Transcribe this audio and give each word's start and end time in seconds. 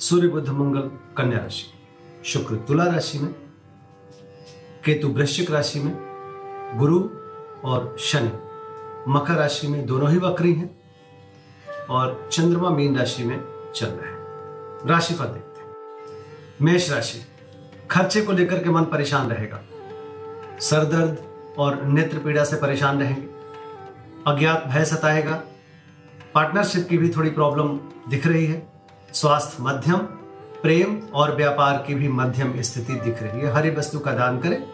सूर्य 0.00 0.28
बुद्ध 0.28 0.48
मंगल 0.48 0.80
कन्या 1.16 1.38
राशि। 1.38 1.72
शुक्र 2.24 2.56
तुला 2.56 2.84
राशि 2.84 3.18
में, 3.18 3.34
केतु 4.84 5.08
वृश्चिक 5.08 5.50
राशि 5.50 5.80
में, 5.80 5.94
गुरु 6.78 7.08
और 7.64 7.96
शनि 7.98 8.30
मकर 9.08 9.34
राशि 9.34 9.68
में 9.68 9.86
दोनों 9.86 10.10
ही 10.10 10.18
वक्री 10.18 10.52
हैं 10.52 10.82
और 11.90 12.28
चंद्रमा 12.32 12.70
मीन 12.70 12.98
राशि 12.98 13.24
में 13.24 13.44
चल 13.74 13.86
रहे 13.86 14.10
हैं। 14.10 14.18
राशिफल 14.88 15.24
देखते 15.24 15.60
हैं। 15.60 15.70
मेष 16.62 16.90
राशि, 16.90 17.20
खर्चे 17.90 18.22
को 18.22 18.32
लेकर 18.32 18.64
के 18.64 18.70
मन 18.70 18.84
परेशान 18.84 19.30
रहेगा। 19.30 19.62
सर 20.60 20.84
दर्द 20.84 21.24
और 21.58 21.82
नेत्र 21.82 22.18
पीड़ा 22.18 22.44
से 22.44 22.56
परेशान 22.56 23.00
रहेंगे। 23.00 23.28
अज्ञात 24.26 24.64
भय 24.66 24.84
सताएगा। 24.84 25.42
पार्टनरशिप 26.34 26.88
की 26.88 26.98
भी 26.98 27.08
थोड़ी 27.08 27.30
प्रॉब्लम 27.30 27.78
दिख 28.10 28.26
रही 28.26 28.46
है। 28.46 28.75
स्वास्थ्य 29.12 29.56
मध्यम, 29.60 29.98
प्रेम 30.62 31.08
और 31.14 31.36
व्यापार 31.36 31.84
की 31.86 31.94
भी 31.94 32.08
मध्यम 32.08 32.62
स्थिति 32.62 32.94
दिख 32.94 33.22
रही 33.22 33.40
है। 33.40 33.52
हरी 33.52 33.70
वस्तु 33.70 33.98
का 33.98 34.12
दान 34.12 34.38
करें 34.38 34.66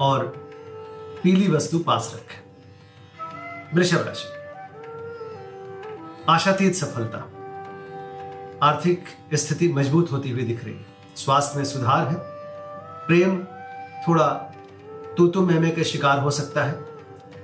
और 0.00 0.50
पीली 1.22 1.48
वस्तु 1.52 1.78
पास 1.78 2.12
रखें। 2.14 2.44
वृषभ 3.74 4.06
राशि। 4.06 4.28
आशातीत 6.28 6.74
सफलता। 6.74 7.18
आर्थिक 8.62 9.04
स्थिति 9.34 9.72
मज़बूत 9.72 10.12
होती 10.12 10.30
हुई 10.30 10.42
दिख 10.42 10.64
रही 10.64 10.74
है। 10.74 10.86
स्वास्थ्य 11.16 11.58
में 11.58 11.64
सुधार 11.64 12.08
है। 12.08 12.16
प्रेम 13.06 13.44
थोड़ा 14.08 14.26
तू 15.16 15.26
तू 15.26 15.46
मैमे 15.46 15.70
के 15.70 15.84
शिकार 15.84 16.18
हो 16.18 16.30
सकता 16.30 16.64
है। 16.64 16.84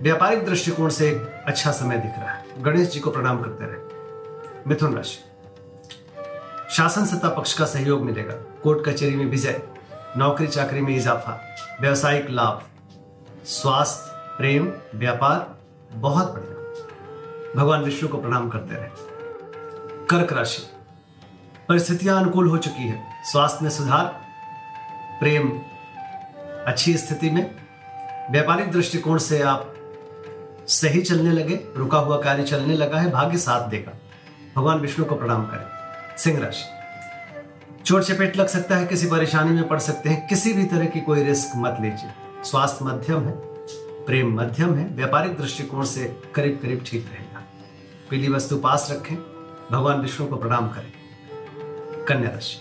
व्यापारिक 0.03 0.47
दृष्टिकोण 0.47 0.89
से 0.89 1.09
एक 1.09 1.45
अच्छा 1.47 1.71
समय 1.71 1.97
दिख 1.97 2.13
रहा 2.19 2.31
है। 2.31 2.63
गणेश 2.63 2.91
जी 2.91 3.01
को 3.01 3.11
प्रणाम 3.11 3.43
करते 3.43 3.65
रहे। 3.65 3.81
मिथुन 4.67 4.95
राशि। 4.97 5.30
शासन 6.71 7.05
सत्ता 7.05 7.29
पक्ष 7.29 7.53
का 7.53 7.65
सहयोग 7.65 8.03
मिलेगा। 8.03 8.35
कोर्ट 8.63 8.89
कचहरी 8.89 9.17
में 9.17 9.27
विजय, 9.27 9.63
नौकरी 10.17 10.47
चाकरी 10.47 10.81
में 10.81 10.97
इजाफा, 10.97 11.57
व्यवसायिक 11.81 12.31
लाभ, 12.31 12.63
स्वास्थ्य, 13.45 14.13
प्रेम, 14.39 14.73
व्यापार, 14.95 15.59
बहुत 15.93 16.33
बढ़िया। 16.33 16.57
भगवान 17.57 17.83
विष्णु 17.83 18.09
को 18.09 18.19
प्रणाम 18.19 18.49
करते 18.49 18.75
रहे। 18.75 18.89
कर्क 20.07 20.33
राशि, 20.33 20.63
परिस्थितियाँ 21.69 22.21
अनुकूल 22.21 22.49
हो 22.49 22.59
चुकी 22.59 22.89
है। 22.89 23.05
स्वास्थ्य 23.25 23.59
में 23.63 23.71
सुधार, 23.71 24.21
प्रेम, 25.21 25.61
अच्छी 26.67 26.99
स्थिति 26.99 27.31
में। 27.31 27.55
व्यापारिक 28.31 28.73
दृष्टिकोण 28.73 29.19
से 29.19 29.43
आप 29.43 29.75
सही 30.69 31.03
चलने 31.03 31.33
लगे, 31.33 31.65
रुका 31.77 31.99
हुआ 31.99 32.21
कार्य 32.21 32.43
चलने 32.43 32.75
लगा 32.75 32.99
है, 32.99 33.11
भाग्य 33.11 33.39
साथ 33.39 33.69
देगा। 33.69 33.93
भगवान 34.57 34.79
विष्णु 34.79 35.07
को 35.07 35.15
प्रणाम 35.15 35.47
करें। 35.47 35.80
सिंह 36.19 36.41
राशि 36.41 36.65
चोट 37.85 38.03
चपेट 38.03 38.37
लग 38.37 38.47
सकता 38.47 38.77
है, 38.77 38.87
किसी 38.87 39.07
परेशानी 39.07 39.51
में 39.51 39.69
पड़ 39.69 39.79
सकते 39.79 40.09
हैं, 40.09 40.27
किसी 40.27 40.53
भी 40.53 40.65
तरह 40.65 40.87
की 40.87 41.01
कोई 41.01 41.23
रिस्क 41.23 41.53
मत 41.57 41.77
लीजिए। 41.81 42.11
स्वास्थ्य 42.45 42.85
मध्यम 42.85 43.25
है, 43.25 43.33
प्रेम 44.07 44.35
मध्यम 44.41 44.75
है, 44.75 44.87
व्यापारिक 44.97 45.37
दृष्टिकोण 45.39 45.85
से 45.85 46.05
करीब 46.35 46.59
करीब 46.63 46.83
ठीक 46.87 47.07
रहेगा। 47.07 47.43
पीली 48.11 48.29
वस्तु 48.29 48.57
पास 48.57 48.89
रखें, 48.91 49.17
भगवान 49.71 50.01
विष्णु 50.01 50.27
को 50.27 50.37
प्रणाम 50.37 50.69
करें। 50.69 50.93
कन्या 52.07 52.31
राशि 52.31 52.59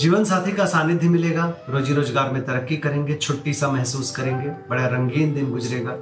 जीवन 0.00 0.24
साथी 0.24 0.52
का 0.52 0.66
सानिध्य 0.66 1.08
मिलेगा 1.08 1.44
रोजी 1.68 1.94
रोज़गार 1.94 2.30
में 2.30 2.44
तरक्की 2.44 2.76
करेंगे, 2.76 3.14
छुट्टी 3.14 3.54
सा 3.54 3.68
महसूस 3.68 4.10
करेंगे, 4.16 4.48
बड़ा 4.70 4.86
रंगीन 4.86 5.34
दिन 5.34 5.50
गुजरेगा। 5.50 5.92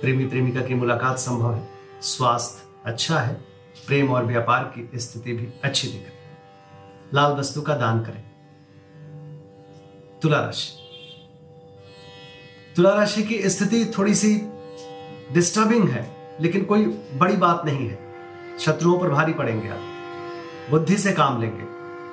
प्रेमी 0.00 0.24
प्रेमिका 0.26 0.60
की 0.60 0.74
मुलाकात 0.74 1.18
संभव 1.18 1.54
है, 1.54 1.68
स्वास्थ्य 2.02 2.90
अच्छा 2.90 3.18
है 3.18 3.53
प्रेम 3.86 4.12
और 4.12 4.24
व्यापार 4.24 4.62
की 4.64 4.98
स्थिति 4.98 5.32
भी 5.32 5.48
अच्छी 5.64 5.88
दिख। 5.88 5.96
रही 5.96 6.14
लाल 7.14 7.32
वस्तु 7.32 7.62
का 7.62 7.76
दान 7.76 8.00
करें। 8.00 8.24
तुला 10.22 10.40
राशि। 10.40 10.80
तुला 12.76 12.90
राशि 12.90 13.22
की 13.22 13.48
स्थिति 13.50 13.92
थोड़ी 13.98 14.14
सी 14.14 14.42
डिस्टर्बिंग 15.32 15.88
है, 15.88 16.36
लेकिन 16.40 16.64
कोई 16.64 16.84
बड़ी 17.14 17.36
बात 17.36 17.62
नहीं 17.64 17.88
है। 17.88 18.14
शत्रुओं 18.60 18.98
पर 18.98 19.10
भारी 19.10 19.32
पड़ेंगे 19.32 19.68
आप। 19.68 19.78
बुद्धि 20.70 20.98
से 20.98 21.12
काम 21.12 21.40
लेंगे। 21.40 21.64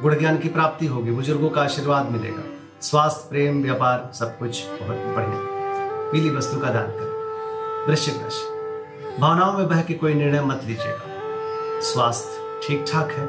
गुण 0.02 0.20
ज्ञान 0.20 0.38
की 0.38 0.50
प्राप्ति 0.50 0.86
होगी। 0.86 1.12
बुज़ुर्गों 1.12 1.50
का 1.50 1.62
आशीर्वाद 1.62 2.12
मिलेगा। 2.12 2.44
स्वास्थ्य, 2.82 3.28
प्रेम, 3.30 3.64
व्यापार, 3.64 4.12
सब 4.14 4.40
कुछ 4.40 4.66
बहुत 4.66 4.98
बढ़िया। 4.98 5.62
पीली 6.12 6.30
वस्तु 6.30 6.60
का 6.60 6.70
दान 6.70 6.88
करें। 6.88 7.12
वृश्चिक 7.88 8.14
राशि। 8.18 8.62
भावनाओं 9.18 9.58
में 9.58 9.70
बह 9.70 9.82
के 9.82 9.94
कोई 9.94 10.14
निर्णय 10.14 10.42
मत 10.42 10.62
लीजिएगा। 10.66 11.11
स्वास्थ्य 11.82 12.68
ठीक 12.68 12.86
ठाक 12.92 13.12
है, 13.12 13.26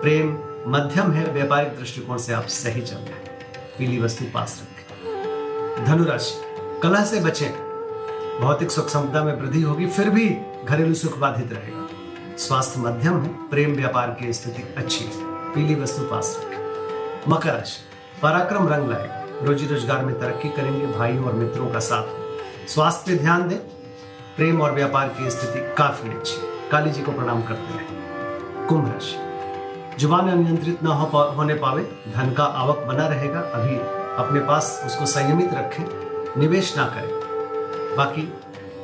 प्रेम 0.00 0.38
मध्यम 0.66 1.12
है, 1.12 1.32
व्यापारिक 1.32 1.78
दृष्टिकोण 1.78 2.18
से 2.18 2.32
आप 2.32 2.46
सही 2.46 2.82
चल 2.82 2.96
रहे 2.96 3.14
हैं। 3.14 3.52
पीली 3.78 4.00
वस्तु 4.00 4.24
पास 4.24 4.62
रखें। 4.62 5.84
धनुराशि 5.84 6.34
कला 6.82 7.04
से 7.04 7.20
बचें। 7.20 7.50
भौतिक 8.40 8.70
सुख 8.70 8.86
क्षमता 8.86 9.24
में 9.24 9.40
वृद्धि 9.40 9.62
होगी, 9.62 9.86
फिर 9.86 10.10
भी 10.10 10.28
घरेलू 10.64 10.94
सुख 10.94 11.18
बाधित 11.18 11.52
रहेगा। 11.52 11.88
स्वास्थ्य 12.36 12.80
मध्यम 12.80 13.22
है, 13.22 13.48
प्रेम 13.50 13.74
व्यापार 13.74 14.16
की 14.20 14.32
स्थिति 14.32 14.74
अच्छी 14.76 15.04
है। 15.04 15.24
पीली 15.54 15.74
वस्तु 15.74 16.02
पास 16.02 16.40
रखें। 16.44 17.32
मकर 17.32 17.52
राशि, 17.52 17.82
पराक्रम 18.22 18.68
रंग 18.68 18.90
लाएगा। 18.90 19.24
रोजी 19.42 19.66
रोज़गार 19.66 20.04
में 20.04 20.20
तरक्की 20.20 20.48
करेंगे, 20.48 20.86
भाइयों 20.86 21.24
और 21.24 21.32
मित्रों 21.32 21.70
का 21.70 21.78
साथ। 21.78 22.68
स्वास्थ्य 22.68 23.12
पे 23.12 23.18
ध्यान 23.18 23.48
दें। 23.48 23.58
प्रेम 24.36 24.62
और 24.62 24.72
व्यापार 24.72 25.08
की 25.08 25.30
स्थिति 25.30 25.74
काफ़ी 25.74 26.10
अच्छी 26.10 26.36
है। 26.36 26.53
काली 26.74 26.90
जी 26.90 27.02
को 27.02 27.12
प्रणाम 27.12 27.42
करते 27.42 27.72
हैं। 27.72 28.66
कुंभ 28.68 28.86
राशि। 28.86 29.98
ज़ुबान 29.98 30.28
अनियंत्रित 30.28 30.82
न 30.82 30.86
हो 30.86 31.04
पा, 31.06 31.18
होने 31.18 31.54
पावे 31.54 31.82
धन 32.14 32.32
का 32.32 32.44
आवक 32.44 32.78
बना 32.78 33.06
रहेगा 33.08 33.40
अभी 33.40 33.76
अपने 34.22 34.40
पास 34.40 34.82
उसको 34.86 35.06
संयमित 35.06 35.52
रखें 35.54 36.40
निवेश 36.40 36.76
ना 36.76 36.86
करें। 36.86 37.96
बाकी 37.96 38.22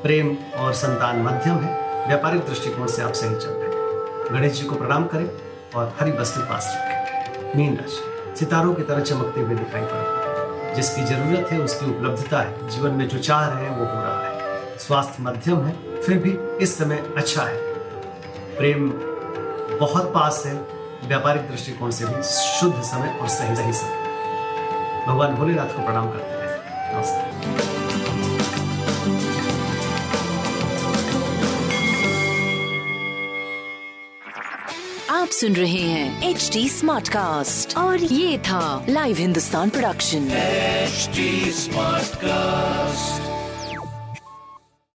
प्रेम 0.03 0.37
और 0.57 0.73
संतान 0.73 1.23
मध्यम 1.23 1.57
है 1.57 2.07
व्यापारिक 2.07 2.47
दृष्टिकोण 2.47 2.87
से 2.87 3.03
आप 3.03 3.13
सही 3.13 3.35
चल 3.35 3.49
रहे 3.49 3.69
हैं। 3.69 4.35
गणेश 4.35 4.53
जी 4.53 4.67
को 4.67 4.75
प्रणाम 4.75 5.05
करें 5.05 5.29
और 5.77 5.93
हरी 6.01 6.13
वस्तु 6.13 6.41
पास 6.41 6.73
रखें। 6.77 7.57
मीन 7.57 7.77
राशि। 7.77 8.37
सितारों 8.37 8.75
की 8.75 8.83
तरह 8.83 9.01
चमकते 9.01 9.41
हुए 9.41 9.55
दिखाई 9.55 9.83
पड़ते 9.83 10.75
जिसकी 10.75 11.05
ज़रूरत 11.05 11.53
है 11.53 11.61
उसकी 11.61 11.87
उपलब्धता 11.87 12.41
है। 12.41 12.69
जीवन 12.69 12.91
में 12.91 13.09
जो 13.09 13.19
चाह 13.19 13.47
रहे 13.49 13.65
हैं 13.65 13.77
वो 13.79 13.85
हो 13.85 14.01
रहा 14.03 14.21
है। 14.21 14.79
स्वास्थ्य 14.79 15.23
मध्यम 15.23 15.65
है 15.65 16.01
फिर 16.03 16.19
भी 16.19 16.39
इस 16.63 16.79
समय 16.79 17.13
अच्छा 17.17 17.43
है। 17.43 17.70
प्रेम 18.61 18.89
बहुत 19.79 20.07
पास 20.15 20.43
है 20.47 20.53
व्यापारिक 21.09 21.43
दृष्टिकोण 21.51 21.91
से 21.91 22.05
भी 22.05 22.23
शुद्ध 22.23 22.83
समय 22.83 23.19
और 23.21 23.29
सही 23.29 23.57
सही 23.57 23.73
समय। 23.73 25.05
भगवान 25.07 25.35
भोलेनाथ 25.35 25.67
को 25.67 25.85
प्रणाम 25.85 26.11
करते 26.11 26.35
हैं। 26.35 26.95
नमस्कार। 26.95 27.31
आप 35.11 35.29
सुन 35.29 35.57
रहे 35.57 35.81
हैं 35.81 36.31
एच 36.31 36.51
डी 36.53 36.69
स्मार्ट 36.69 37.09
कास्ट 37.09 37.77
और 37.77 37.99
ये 37.99 38.39
था 38.39 38.85
live 38.89 39.17
Hindustan 39.17 39.71
production 39.71 40.31
H 40.31 41.11
smart 41.55 42.05
Smartcast. 42.05 43.40